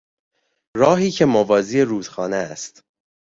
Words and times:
راهی 0.77 1.11
که 1.11 1.25
موازی 1.25 1.81
رودخانه 1.81 2.35
است 2.35 2.83